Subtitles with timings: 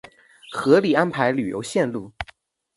[0.51, 2.11] 合理安排旅游线路